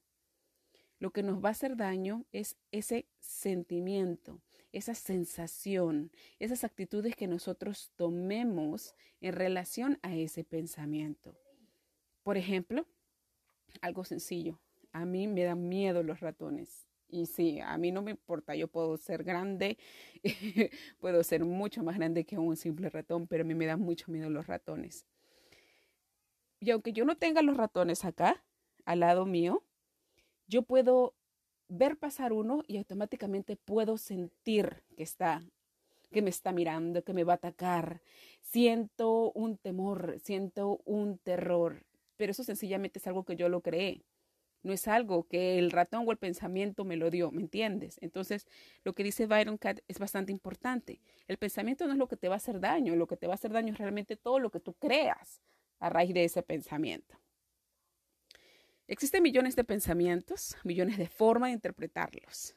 Lo 0.99 1.11
que 1.11 1.21
nos 1.21 1.43
va 1.43 1.49
a 1.49 1.51
hacer 1.51 1.77
daño 1.77 2.25
es 2.31 2.57
ese 2.71 3.07
sentimiento, 3.19 4.41
esa 4.71 4.93
sensación, 4.93 6.11
esas 6.39 6.63
actitudes 6.63 7.15
que 7.15 7.27
nosotros 7.27 7.91
tomemos 7.95 8.93
en 9.21 9.33
relación 9.33 9.99
a 10.01 10.15
ese 10.15 10.43
pensamiento. 10.43 11.35
Por 12.23 12.37
ejemplo, 12.37 12.85
algo 13.81 14.03
sencillo, 14.03 14.59
a 14.91 15.05
mí 15.05 15.27
me 15.27 15.43
dan 15.43 15.67
miedo 15.67 16.03
los 16.03 16.19
ratones. 16.19 16.87
Y 17.09 17.25
sí, 17.25 17.59
a 17.61 17.77
mí 17.77 17.91
no 17.91 18.01
me 18.01 18.11
importa, 18.11 18.53
yo 18.55 18.67
puedo 18.67 18.97
ser 18.97 19.23
grande, 19.23 19.77
puedo 20.99 21.23
ser 21.23 21.45
mucho 21.45 21.83
más 21.83 21.95
grande 21.95 22.25
que 22.25 22.37
un 22.37 22.57
simple 22.57 22.89
ratón, 22.89 23.27
pero 23.27 23.43
a 23.43 23.45
mí 23.45 23.55
me 23.55 23.65
dan 23.65 23.79
mucho 23.79 24.11
miedo 24.11 24.29
los 24.29 24.47
ratones. 24.47 25.05
Y 26.59 26.71
aunque 26.71 26.91
yo 26.91 27.05
no 27.05 27.15
tenga 27.15 27.41
los 27.41 27.55
ratones 27.55 28.03
acá, 28.03 28.43
al 28.83 29.01
lado 29.01 29.25
mío, 29.25 29.63
yo 30.47 30.63
puedo 30.63 31.13
ver 31.67 31.97
pasar 31.97 32.33
uno 32.33 32.63
y 32.67 32.77
automáticamente 32.77 33.55
puedo 33.55 33.97
sentir 33.97 34.83
que 34.95 35.03
está, 35.03 35.43
que 36.11 36.21
me 36.21 36.29
está 36.29 36.51
mirando, 36.51 37.03
que 37.03 37.13
me 37.13 37.23
va 37.23 37.33
a 37.33 37.35
atacar. 37.37 38.01
Siento 38.41 39.31
un 39.33 39.57
temor, 39.57 40.17
siento 40.23 40.81
un 40.85 41.17
terror, 41.17 41.85
pero 42.15 42.31
eso 42.31 42.43
sencillamente 42.43 42.99
es 42.99 43.07
algo 43.07 43.23
que 43.23 43.35
yo 43.35 43.49
lo 43.49 43.61
creé. 43.61 44.03
No 44.63 44.73
es 44.73 44.87
algo 44.87 45.27
que 45.27 45.59
el 45.59 45.71
ratón 45.71 46.05
o 46.07 46.11
el 46.11 46.17
pensamiento 46.17 46.83
me 46.83 46.97
lo 46.97 47.09
dio, 47.09 47.31
¿me 47.31 47.41
entiendes? 47.41 47.97
Entonces, 48.01 48.47
lo 48.83 48.93
que 48.93 49.03
dice 49.03 49.27
Byron 49.27 49.57
Cat 49.57 49.79
es 49.87 49.99
bastante 49.99 50.31
importante. 50.31 50.99
El 51.27 51.37
pensamiento 51.37 51.85
no 51.85 51.93
es 51.93 51.97
lo 51.97 52.07
que 52.07 52.17
te 52.17 52.27
va 52.27 52.35
a 52.35 52.37
hacer 52.37 52.59
daño, 52.59 52.95
lo 52.95 53.07
que 53.07 53.17
te 53.17 53.27
va 53.27 53.33
a 53.33 53.35
hacer 53.35 53.51
daño 53.51 53.73
es 53.73 53.79
realmente 53.79 54.17
todo 54.17 54.39
lo 54.39 54.49
que 54.49 54.59
tú 54.59 54.73
creas 54.73 55.41
a 55.79 55.89
raíz 55.89 56.13
de 56.13 56.23
ese 56.23 56.41
pensamiento. 56.41 57.17
Existen 58.87 59.23
millones 59.23 59.55
de 59.55 59.63
pensamientos, 59.63 60.55
millones 60.63 60.97
de 60.97 61.07
formas 61.07 61.49
de 61.49 61.55
interpretarlos. 61.55 62.55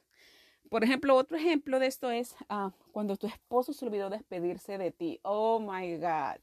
Por 0.69 0.85
ejemplo, 0.85 1.17
otro 1.17 1.37
ejemplo 1.37 1.81
de 1.81 1.87
esto 1.87 2.11
es 2.11 2.37
ah, 2.49 2.73
cuando 2.93 3.17
tu 3.17 3.27
esposo 3.27 3.73
se 3.73 3.85
olvidó 3.85 4.11
despedirse 4.11 4.79
de 4.79 4.93
ti. 4.93 5.19
Oh 5.23 5.59
my 5.59 5.97
God. 5.97 6.41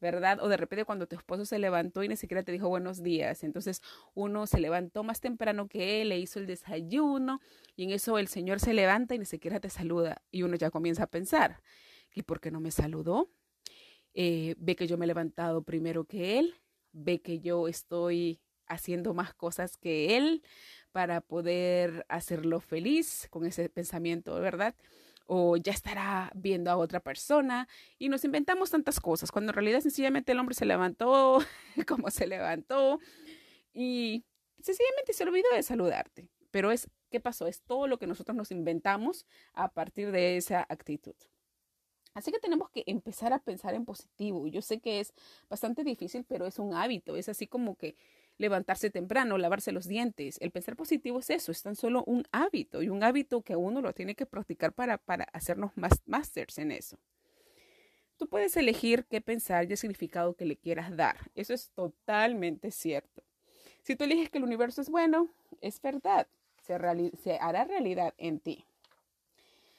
¿verdad? 0.00 0.40
O 0.40 0.48
de 0.48 0.56
repente 0.56 0.84
cuando 0.84 1.06
tu 1.06 1.16
esposo 1.16 1.44
se 1.44 1.58
levantó 1.58 2.02
y 2.02 2.08
ni 2.08 2.16
siquiera 2.16 2.42
te 2.42 2.52
dijo 2.52 2.68
buenos 2.68 3.02
días. 3.02 3.42
Entonces 3.44 3.82
uno 4.14 4.46
se 4.46 4.60
levantó 4.60 5.02
más 5.02 5.20
temprano 5.20 5.68
que 5.68 6.02
él, 6.02 6.10
le 6.10 6.18
hizo 6.18 6.38
el 6.38 6.46
desayuno 6.46 7.40
y 7.76 7.84
en 7.84 7.90
eso 7.90 8.18
el 8.18 8.28
Señor 8.28 8.60
se 8.60 8.74
levanta 8.74 9.14
y 9.14 9.18
ni 9.18 9.24
siquiera 9.24 9.60
te 9.60 9.70
saluda. 9.70 10.22
Y 10.30 10.42
uno 10.42 10.56
ya 10.56 10.70
comienza 10.70 11.04
a 11.04 11.06
pensar, 11.08 11.62
¿y 12.14 12.22
por 12.22 12.40
qué 12.40 12.50
no 12.50 12.60
me 12.60 12.70
saludó? 12.70 13.30
Eh, 14.14 14.54
ve 14.58 14.76
que 14.76 14.86
yo 14.86 14.96
me 14.98 15.04
he 15.04 15.08
levantado 15.08 15.62
primero 15.62 16.04
que 16.04 16.38
él, 16.38 16.54
ve 16.92 17.20
que 17.20 17.40
yo 17.40 17.68
estoy 17.68 18.40
haciendo 18.66 19.14
más 19.14 19.34
cosas 19.34 19.76
que 19.76 20.16
él 20.16 20.42
para 20.92 21.20
poder 21.20 22.04
hacerlo 22.08 22.60
feliz 22.60 23.28
con 23.30 23.44
ese 23.46 23.68
pensamiento, 23.68 24.34
¿verdad? 24.40 24.74
o 25.26 25.56
ya 25.56 25.72
estará 25.72 26.30
viendo 26.34 26.70
a 26.70 26.76
otra 26.76 27.00
persona 27.00 27.68
y 27.98 28.08
nos 28.08 28.24
inventamos 28.24 28.70
tantas 28.70 29.00
cosas, 29.00 29.32
cuando 29.32 29.50
en 29.50 29.54
realidad 29.54 29.80
sencillamente 29.80 30.32
el 30.32 30.38
hombre 30.38 30.54
se 30.54 30.64
levantó 30.64 31.40
como 31.88 32.10
se 32.10 32.26
levantó 32.26 33.00
y 33.72 34.24
sencillamente 34.60 35.12
se 35.12 35.24
olvidó 35.24 35.48
de 35.54 35.62
saludarte. 35.62 36.28
Pero 36.50 36.70
es, 36.70 36.88
¿qué 37.10 37.20
pasó? 37.20 37.46
Es 37.46 37.60
todo 37.60 37.86
lo 37.86 37.98
que 37.98 38.06
nosotros 38.06 38.36
nos 38.36 38.50
inventamos 38.50 39.26
a 39.52 39.68
partir 39.68 40.10
de 40.10 40.36
esa 40.36 40.64
actitud. 40.68 41.14
Así 42.14 42.32
que 42.32 42.38
tenemos 42.38 42.70
que 42.70 42.82
empezar 42.86 43.34
a 43.34 43.40
pensar 43.40 43.74
en 43.74 43.84
positivo. 43.84 44.46
Yo 44.46 44.62
sé 44.62 44.80
que 44.80 45.00
es 45.00 45.12
bastante 45.50 45.84
difícil, 45.84 46.24
pero 46.26 46.46
es 46.46 46.58
un 46.58 46.72
hábito. 46.72 47.14
Es 47.14 47.28
así 47.28 47.46
como 47.46 47.76
que 47.76 47.94
levantarse 48.38 48.90
temprano, 48.90 49.38
lavarse 49.38 49.72
los 49.72 49.86
dientes. 49.86 50.38
El 50.40 50.50
pensar 50.50 50.76
positivo 50.76 51.20
es 51.20 51.30
eso, 51.30 51.52
es 51.52 51.62
tan 51.62 51.76
solo 51.76 52.04
un 52.06 52.24
hábito 52.32 52.82
y 52.82 52.88
un 52.88 53.02
hábito 53.02 53.42
que 53.42 53.56
uno 53.56 53.80
lo 53.80 53.92
tiene 53.92 54.14
que 54.14 54.26
practicar 54.26 54.72
para, 54.72 54.98
para 54.98 55.24
hacernos 55.32 55.72
más 55.76 56.02
masters 56.06 56.58
en 56.58 56.72
eso. 56.72 56.98
Tú 58.16 58.28
puedes 58.28 58.56
elegir 58.56 59.04
qué 59.04 59.20
pensar 59.20 59.66
y 59.66 59.72
el 59.72 59.78
significado 59.78 60.34
que 60.34 60.46
le 60.46 60.56
quieras 60.56 60.96
dar. 60.96 61.16
Eso 61.34 61.52
es 61.52 61.70
totalmente 61.70 62.70
cierto. 62.70 63.22
Si 63.82 63.94
tú 63.94 64.04
eliges 64.04 64.30
que 64.30 64.38
el 64.38 64.44
universo 64.44 64.80
es 64.80 64.88
bueno, 64.88 65.28
es 65.60 65.80
verdad, 65.80 66.26
se, 66.62 66.78
se 67.22 67.38
hará 67.38 67.64
realidad 67.64 68.14
en 68.16 68.40
ti. 68.40 68.64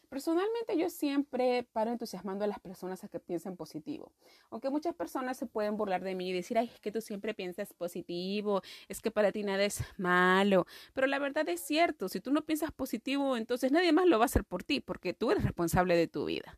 Personalmente 0.10 0.78
yo 0.78 0.90
siempre 0.90 1.68
paro 1.74 1.92
entusiasmando 1.92 2.46
a 2.46 2.48
las 2.48 2.60
personas 2.60 3.04
a 3.04 3.10
que 3.10 3.20
piensen 3.20 3.58
positivo. 3.58 4.14
Aunque 4.50 4.70
muchas 4.70 4.96
personas 4.96 5.38
se 5.38 5.48
pueden 5.48 5.76
burlar 5.76 6.02
de 6.02 6.16
mí 6.16 6.30
y 6.30 6.34
decir, 6.34 6.58
ay, 6.58 6.72
es 6.74 6.80
que 6.80 6.94
tú 6.94 7.02
siempre 7.02 7.34
piensas 7.34 7.74
positivo, 7.74 8.62
es 8.88 9.02
que 9.02 9.12
para 9.12 9.34
ti 9.34 9.44
nada 9.44 9.66
es 9.66 9.84
malo. 9.98 10.66
Pero 10.94 11.08
la 11.08 11.20
verdad 11.20 11.48
es 11.50 11.60
cierto, 11.60 12.08
si 12.08 12.22
tú 12.22 12.32
no 12.32 12.46
piensas 12.46 12.72
positivo, 12.72 13.36
entonces 13.36 13.72
nadie 13.74 13.92
más 13.92 14.06
lo 14.06 14.18
va 14.18 14.26
a 14.26 14.28
hacer 14.28 14.46
por 14.46 14.64
ti, 14.64 14.80
porque 14.80 15.14
tú 15.14 15.32
eres 15.32 15.44
responsable 15.44 15.98
de 15.98 16.08
tu 16.08 16.26
vida. 16.26 16.58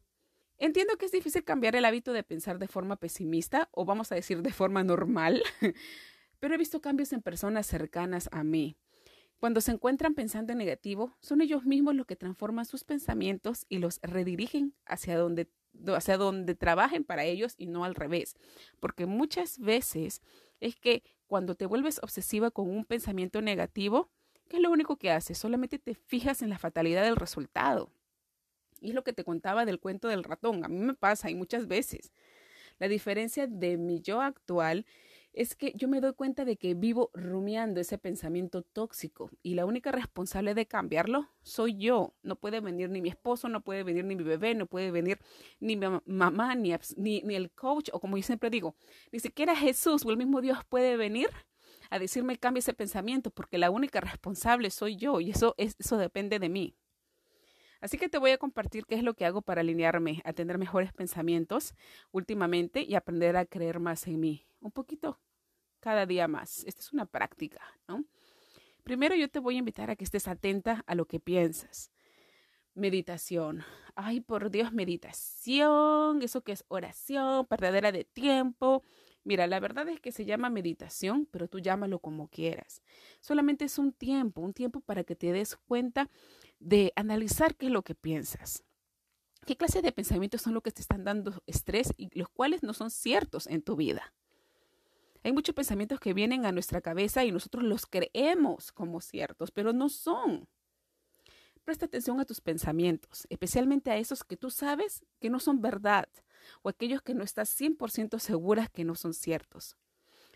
Entiendo 0.60 0.98
que 0.98 1.06
es 1.06 1.12
difícil 1.12 1.44
cambiar 1.44 1.75
el 1.75 1.86
hábito 1.86 2.13
de 2.13 2.22
pensar 2.22 2.60
de 2.60 2.68
forma 2.68 2.98
pesimista 2.98 3.70
o 3.72 3.86
vamos 3.86 4.12
a 4.12 4.15
decir 4.15 4.41
de 4.44 4.51
forma 4.51 4.84
normal, 4.84 5.41
pero 6.39 6.53
he 6.53 6.58
visto 6.58 6.82
cambios 6.82 7.13
en 7.13 7.22
personas 7.22 7.65
cercanas 7.65 8.29
a 8.32 8.44
mí. 8.44 8.77
Cuando 9.39 9.62
se 9.62 9.72
encuentran 9.72 10.15
pensando 10.15 10.51
en 10.51 10.58
negativo, 10.58 11.15
son 11.22 11.41
ellos 11.41 11.63
mismos 11.63 11.96
los 11.96 12.05
que 12.05 12.17
transforman 12.17 12.65
sus 12.65 12.84
pensamientos 12.84 13.65
y 13.69 13.77
los 13.77 14.00
redirigen 14.03 14.75
hacia 14.86 15.17
donde, 15.17 15.50
hacia 15.96 16.17
donde 16.17 16.55
trabajen 16.55 17.05
para 17.05 17.24
ellos 17.24 17.55
y 17.58 17.67
no 17.67 17.86
al 17.86 17.96
revés. 17.96 18.36
Porque 18.81 19.05
muchas 19.05 19.58
veces 19.58 20.22
es 20.60 20.75
que 20.75 21.03
cuando 21.25 21.55
te 21.55 21.65
vuelves 21.65 22.00
obsesiva 22.03 22.51
con 22.51 22.69
un 22.69 22.84
pensamiento 22.84 23.41
negativo, 23.41 24.12
¿qué 24.50 24.58
es 24.58 24.62
lo 24.62 24.72
único 24.72 24.98
que 24.98 25.12
haces? 25.12 25.38
Solamente 25.38 25.79
te 25.79 25.96
fijas 25.96 26.41
en 26.41 26.50
la 26.50 26.60
fatalidad 26.60 27.03
del 27.03 27.15
resultado. 27.15 27.93
Y 28.81 28.89
es 28.89 28.93
lo 28.93 29.05
que 29.05 29.13
te 29.13 29.24
contaba 29.24 29.63
del 29.63 29.79
cuento 29.79 30.10
del 30.10 30.25
ratón. 30.25 30.65
A 30.65 30.67
mí 30.67 30.79
me 30.79 30.96
pasa 30.96 31.29
y 31.29 31.36
muchas 31.36 31.67
veces. 31.67 32.12
La 32.77 32.89
diferencia 32.89 33.48
de 33.48 33.77
mi 33.77 34.01
yo 34.01 34.22
actual 34.22 34.86
es 35.33 35.55
que 35.55 35.74
yo 35.75 35.88
me 35.88 36.01
doy 36.01 36.13
cuenta 36.13 36.45
de 36.45 36.57
que 36.57 36.74
vivo 36.74 37.12
rumiando 37.13 37.79
ese 37.79 37.98
pensamiento 37.98 38.63
tóxico 38.63 39.29
y 39.43 39.53
la 39.53 39.65
única 39.65 39.91
responsable 39.91 40.53
de 40.53 40.65
cambiarlo 40.65 41.29
soy 41.41 41.77
yo. 41.77 42.15
No 42.24 42.36
puede 42.36 42.59
venir 42.59 42.89
ni 42.89 43.01
mi 43.01 43.09
esposo, 43.09 43.50
no 43.50 43.62
puede 43.62 43.83
venir 43.83 44.05
ni 44.05 44.15
mi 44.15 44.24
bebé, 44.24 44.55
no 44.55 44.65
puede 44.65 44.91
venir 44.91 45.19
ni 45.59 45.75
mi 45.75 45.88
mamá, 46.05 46.55
ni, 46.55 46.74
ni, 46.98 47.36
el 47.36 47.51
coach, 47.51 47.89
o 47.93 48.00
como 48.00 48.17
yo 48.17 48.24
siempre 48.24 48.50
digo, 48.50 48.75
ni 49.12 49.19
siquiera 49.19 49.55
Jesús 49.55 50.05
o 50.05 50.12
el 50.12 50.17
mismo 50.17 50.41
Dios 50.41 50.59
puede 50.67 50.98
venir 50.98 51.29
a 51.89 52.00
decirme 52.00 52.38
cambie 52.38 52.59
ese 52.59 52.74
pensamiento 52.74 53.31
porque 53.31 53.57
la 53.57 53.71
única 53.71 54.00
responsable 54.01 54.69
soy 54.69 54.95
yo 54.95 55.21
y 55.21 55.31
eso, 55.31 55.55
eso 55.57 55.98
depende 55.98 56.39
de 56.39 56.50
mí. 56.50 56.75
Así 57.81 57.98
que 57.98 58.09
te 58.09 58.17
voy 58.17 58.31
a 58.31 58.38
compartir 58.38 58.86
qué 58.86 58.95
es 58.95 59.03
lo 59.03 59.13
que 59.13 59.25
hago 59.25 59.41
para 59.41 59.62
alinearme 59.62 60.21
a 60.25 60.33
tener 60.33 60.57
mejores 60.57 60.91
pensamientos 60.93 61.74
últimamente 62.12 62.81
y 62.81 62.95
aprender 62.95 63.38
a 63.38 63.45
creer 63.45 63.79
más 63.79 64.05
en 64.07 64.19
mí. 64.19 64.45
Un 64.59 64.71
poquito 64.71 65.19
cada 65.79 66.05
día 66.05 66.27
más. 66.27 66.63
Esta 66.65 66.81
es 66.81 66.91
una 66.91 67.05
práctica, 67.05 67.62
¿no? 67.88 68.05
Primero 68.83 69.15
yo 69.15 69.29
te 69.29 69.39
voy 69.39 69.55
a 69.55 69.59
invitar 69.59 69.89
a 69.89 69.95
que 69.95 70.03
estés 70.03 70.27
atenta 70.27 70.83
a 70.88 70.95
lo 70.95 71.05
que 71.05 71.19
piensas. 71.19 71.91
Meditación. 72.74 73.63
Ay, 73.95 74.21
por 74.21 74.50
Dios, 74.50 74.71
meditación. 74.71 76.21
Eso 76.21 76.41
que 76.41 76.53
es 76.53 76.65
oración, 76.67 77.45
perdedera 77.45 77.91
de 77.91 78.03
tiempo. 78.03 78.83
Mira, 79.24 79.48
la 79.48 79.60
verdad 79.60 79.88
es 79.90 80.00
que 80.00 80.12
se 80.12 80.26
llama 80.26 80.50
meditación, 80.50 81.28
pero 81.30 81.48
tú 81.48 81.60
llámalo 81.60 82.00
como 82.00 82.30
quieras. 82.30 82.82
Solamente 83.20 83.66
es 83.66 83.78
un 83.78 83.92
tiempo, 83.92 84.42
un 84.42 84.54
tiempo 84.54 84.80
para 84.80 85.04
que 85.04 85.16
te 85.16 85.32
des 85.32 85.56
cuenta 85.56 86.10
de 86.60 86.94
analizar 86.96 87.56
qué 87.56 87.68
es 87.68 87.72
lo 87.72 87.84
que 87.84 87.96
piensas. 87.96 88.64
¿Qué 89.46 89.56
clase 89.56 89.82
de 89.82 89.92
pensamientos 89.92 90.42
son 90.42 90.54
los 90.54 90.64
que 90.64 90.72
te 90.72 90.82
están 90.82 91.04
dando 91.04 91.44
estrés 91.48 91.94
y 91.98 92.18
los 92.18 92.30
cuales 92.30 92.64
no 92.64 92.74
son 92.74 92.92
ciertos 92.92 93.48
en 93.48 93.62
tu 93.62 93.76
vida? 93.76 94.14
Hay 95.24 95.34
muchos 95.34 95.54
pensamientos 95.54 96.00
que 96.00 96.14
vienen 96.14 96.46
a 96.46 96.52
nuestra 96.52 96.82
cabeza 96.82 97.26
y 97.26 97.32
nosotros 97.32 97.64
los 97.64 97.86
creemos 97.86 98.72
como 98.72 99.02
ciertos, 99.02 99.52
pero 99.52 99.74
no 99.74 99.90
son. 99.90 100.48
Presta 101.66 101.86
atención 101.86 102.20
a 102.20 102.26
tus 102.26 102.42
pensamientos, 102.42 103.28
especialmente 103.30 103.92
a 103.92 103.98
esos 103.98 104.24
que 104.24 104.38
tú 104.38 104.50
sabes 104.50 105.06
que 105.20 105.30
no 105.30 105.40
son 105.40 105.62
verdad 105.62 106.08
o 106.62 106.70
aquellos 106.70 107.01
que 107.01 107.13
no 107.13 107.24
estás 107.24 107.50
100% 107.60 108.20
segura 108.20 108.68
que 108.68 108.84
no 108.84 108.96
son 108.96 109.13
ciertos. 109.13 109.77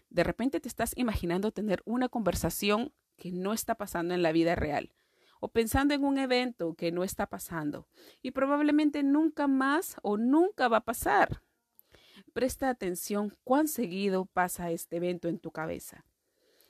De 0.10 0.24
repente 0.24 0.60
te 0.60 0.68
estás 0.68 0.94
imaginando 0.96 1.52
tener 1.52 1.82
una 1.86 2.10
conversación 2.10 2.94
que 3.18 3.32
no 3.32 3.54
está 3.54 3.76
pasando 3.76 4.14
en 4.14 4.22
la 4.22 4.32
vida 4.32 4.56
real 4.56 4.94
o 5.40 5.50
pensando 5.50 5.94
en 5.94 6.04
un 6.04 6.18
evento 6.18 6.74
que 6.76 6.92
no 6.92 7.04
está 7.04 7.28
pasando 7.28 7.88
y 8.22 8.32
probablemente 8.32 9.04
nunca 9.04 9.48
más 9.48 9.98
o 10.02 10.18
nunca 10.18 10.68
va 10.68 10.78
a 10.78 10.86
pasar. 10.86 11.42
Presta 12.34 12.70
atención 12.70 13.36
cuán 13.44 13.68
seguido 13.68 14.26
pasa 14.26 14.72
este 14.72 14.98
evento 14.98 15.28
en 15.28 15.40
tu 15.40 15.52
cabeza. 15.52 16.06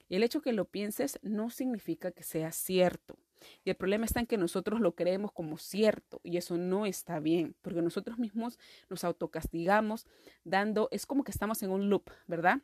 El 0.09 0.23
hecho 0.23 0.41
que 0.41 0.53
lo 0.53 0.65
pienses 0.65 1.19
no 1.21 1.50
significa 1.50 2.12
que 2.12 2.23
sea 2.23 2.51
cierto. 2.51 3.17
Y 3.63 3.69
el 3.69 3.75
problema 3.75 4.05
está 4.05 4.19
en 4.19 4.27
que 4.27 4.38
nosotros 4.38 4.79
lo 4.79 4.95
creemos 4.95 5.31
como 5.31 5.57
cierto 5.57 6.19
y 6.23 6.38
eso 6.38 6.57
no 6.57 6.85
está 6.85 7.19
bien, 7.19 7.55
porque 7.62 7.81
nosotros 7.81 8.17
mismos 8.19 8.59
nos 8.89 9.03
autocastigamos 9.03 10.05
dando, 10.43 10.89
es 10.91 11.05
como 11.05 11.23
que 11.23 11.31
estamos 11.31 11.63
en 11.63 11.71
un 11.71 11.89
loop, 11.89 12.09
¿verdad? 12.27 12.62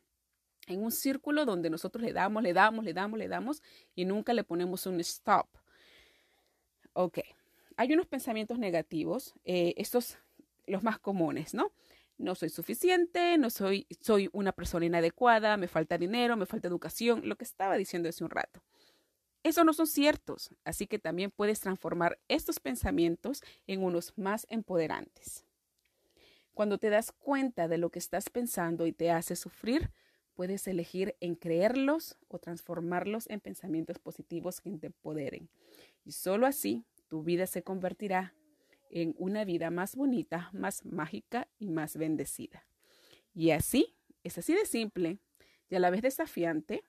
En 0.67 0.83
un 0.83 0.91
círculo 0.91 1.45
donde 1.45 1.69
nosotros 1.69 2.03
le 2.03 2.13
damos, 2.13 2.43
le 2.43 2.53
damos, 2.53 2.85
le 2.85 2.93
damos, 2.93 3.19
le 3.19 3.27
damos 3.27 3.63
y 3.95 4.05
nunca 4.05 4.33
le 4.33 4.43
ponemos 4.43 4.85
un 4.85 4.99
stop. 4.99 5.47
Ok, 6.93 7.19
hay 7.77 7.93
unos 7.93 8.07
pensamientos 8.07 8.59
negativos, 8.59 9.33
eh, 9.45 9.73
estos 9.77 10.17
los 10.69 10.83
más 10.83 10.99
comunes, 10.99 11.53
¿no? 11.53 11.71
No 12.17 12.35
soy 12.35 12.49
suficiente, 12.49 13.37
no 13.37 13.49
soy, 13.49 13.87
soy 14.01 14.29
una 14.33 14.51
persona 14.51 14.85
inadecuada, 14.85 15.57
me 15.57 15.67
falta 15.67 15.97
dinero, 15.97 16.35
me 16.35 16.45
falta 16.45 16.67
educación, 16.67 17.21
lo 17.23 17.37
que 17.37 17.45
estaba 17.45 17.77
diciendo 17.77 18.09
hace 18.09 18.23
un 18.23 18.29
rato. 18.29 18.61
Esos 19.43 19.65
no 19.65 19.73
son 19.73 19.87
ciertos, 19.87 20.49
así 20.65 20.85
que 20.85 20.99
también 20.99 21.31
puedes 21.31 21.59
transformar 21.61 22.19
estos 22.27 22.59
pensamientos 22.59 23.41
en 23.67 23.83
unos 23.83 24.13
más 24.17 24.45
empoderantes. 24.49 25.45
Cuando 26.53 26.77
te 26.77 26.89
das 26.89 27.13
cuenta 27.13 27.69
de 27.69 27.77
lo 27.77 27.89
que 27.89 27.99
estás 27.99 28.29
pensando 28.29 28.85
y 28.85 28.91
te 28.91 29.11
hace 29.11 29.37
sufrir, 29.37 29.91
puedes 30.33 30.67
elegir 30.67 31.15
en 31.21 31.35
creerlos 31.35 32.17
o 32.27 32.39
transformarlos 32.39 33.29
en 33.29 33.39
pensamientos 33.39 33.97
positivos 33.99 34.59
que 34.59 34.71
te 34.71 34.87
empoderen. 34.87 35.49
Y 36.03 36.11
solo 36.11 36.45
así 36.45 36.85
tu 37.07 37.23
vida 37.23 37.47
se 37.47 37.63
convertirá 37.63 38.33
en 38.89 39.15
una 39.17 39.45
vida 39.45 39.69
más 39.69 39.95
bonita, 39.95 40.49
más 40.51 40.83
mágica 40.85 41.47
y 41.59 41.69
más 41.69 41.95
bendecida. 41.95 42.65
Y 43.33 43.51
así, 43.51 43.95
es 44.23 44.37
así 44.37 44.53
de 44.53 44.65
simple 44.65 45.19
y 45.69 45.75
a 45.75 45.79
la 45.79 45.89
vez 45.89 46.01
desafiante, 46.01 46.83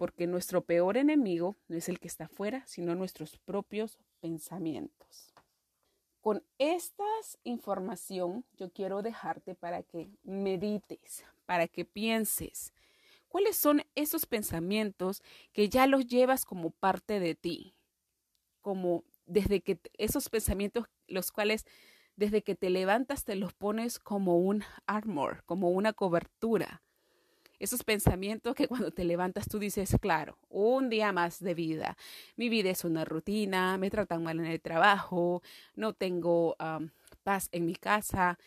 porque 0.00 0.26
nuestro 0.26 0.64
peor 0.64 0.96
enemigo 0.96 1.58
no 1.68 1.76
es 1.76 1.90
el 1.90 2.00
que 2.00 2.08
está 2.08 2.24
afuera, 2.24 2.64
sino 2.66 2.94
nuestros 2.94 3.36
propios 3.36 3.98
pensamientos. 4.20 5.34
Con 6.22 6.42
esta 6.56 7.04
información 7.44 8.46
yo 8.56 8.72
quiero 8.72 9.02
dejarte 9.02 9.54
para 9.54 9.82
que 9.82 10.08
medites, 10.22 11.22
para 11.44 11.68
que 11.68 11.84
pienses 11.84 12.72
cuáles 13.28 13.58
son 13.58 13.82
esos 13.94 14.24
pensamientos 14.24 15.22
que 15.52 15.68
ya 15.68 15.86
los 15.86 16.06
llevas 16.06 16.46
como 16.46 16.70
parte 16.70 17.20
de 17.20 17.34
ti, 17.34 17.74
como 18.62 19.04
desde 19.26 19.60
que 19.60 19.78
esos 19.98 20.30
pensamientos 20.30 20.86
los 21.08 21.30
cuales 21.30 21.66
desde 22.16 22.42
que 22.42 22.54
te 22.54 22.70
levantas 22.70 23.24
te 23.24 23.34
los 23.34 23.52
pones 23.52 23.98
como 23.98 24.38
un 24.38 24.64
armor, 24.86 25.44
como 25.44 25.68
una 25.68 25.92
cobertura 25.92 26.82
esos 27.60 27.84
pensamientos 27.84 28.54
que 28.54 28.66
cuando 28.66 28.90
te 28.90 29.04
levantas 29.04 29.46
tú 29.46 29.58
dices, 29.58 29.94
claro, 30.00 30.38
un 30.48 30.88
día 30.88 31.12
más 31.12 31.38
de 31.40 31.54
vida. 31.54 31.96
Mi 32.36 32.48
vida 32.48 32.70
es 32.70 32.84
una 32.84 33.04
rutina, 33.04 33.78
me 33.78 33.90
tratan 33.90 34.24
mal 34.24 34.40
en 34.40 34.46
el 34.46 34.60
trabajo, 34.60 35.42
no 35.76 35.92
tengo 35.92 36.56
paz 37.22 37.48
en 37.52 37.66
mi 37.66 37.76
casa, 37.76 38.38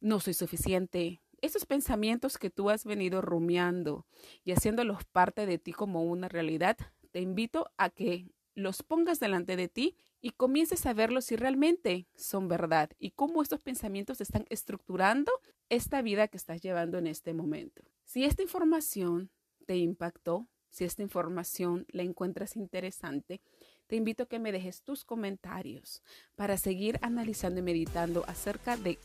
no 0.00 0.20
soy 0.20 0.34
suficiente. 0.34 1.20
Esos 1.40 1.66
pensamientos 1.66 2.36
que 2.36 2.50
tú 2.50 2.68
has 2.68 2.84
venido 2.84 3.22
rumiando 3.22 4.06
y 4.44 4.52
haciéndolos 4.52 5.04
parte 5.04 5.46
de 5.46 5.58
ti 5.58 5.72
como 5.72 6.02
una 6.02 6.28
realidad, 6.28 6.76
te 7.10 7.20
invito 7.20 7.70
a 7.78 7.88
que 7.90 8.26
los 8.54 8.82
pongas 8.82 9.18
delante 9.18 9.56
de 9.56 9.68
ti 9.68 9.96
y 10.20 10.30
comiences 10.30 10.84
a 10.84 10.92
verlos 10.92 11.24
si 11.26 11.36
realmente 11.36 12.06
son 12.16 12.48
verdad 12.48 12.90
y 12.98 13.12
cómo 13.12 13.40
estos 13.40 13.62
pensamientos 13.62 14.20
están 14.20 14.44
estructurando 14.50 15.32
esta 15.68 16.02
vida 16.02 16.28
que 16.28 16.36
estás 16.36 16.60
llevando 16.60 16.98
en 16.98 17.06
este 17.06 17.32
momento. 17.32 17.82
Si 18.08 18.24
esta 18.24 18.40
información 18.40 19.30
te 19.66 19.76
impactó, 19.76 20.48
si 20.70 20.84
esta 20.84 21.02
información 21.02 21.84
la 21.90 22.04
encuentras 22.04 22.56
interesante, 22.56 23.42
te 23.86 23.96
invito 23.96 24.22
a 24.22 24.26
que 24.26 24.38
me 24.38 24.50
dejes 24.50 24.80
tus 24.80 25.04
comentarios 25.04 26.02
para 26.34 26.56
seguir 26.56 26.98
analizando 27.02 27.60
y 27.60 27.62
meditando 27.62 28.24
acerca 28.26 28.78
de 28.78 28.98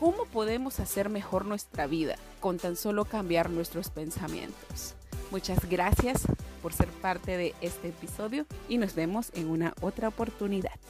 cómo 0.00 0.24
podemos 0.24 0.80
hacer 0.80 1.08
mejor 1.08 1.44
nuestra 1.44 1.86
vida 1.86 2.16
con 2.40 2.56
tan 2.56 2.74
solo 2.74 3.04
cambiar 3.04 3.48
nuestros 3.48 3.90
pensamientos. 3.90 4.96
Muchas 5.30 5.68
gracias 5.68 6.24
por 6.60 6.72
ser 6.72 6.88
parte 6.88 7.36
de 7.36 7.54
este 7.60 7.90
episodio 7.90 8.44
y 8.68 8.78
nos 8.78 8.96
vemos 8.96 9.30
en 9.34 9.50
una 9.50 9.72
otra 9.82 10.08
oportunidad. 10.08 10.80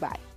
Bye. 0.00 0.31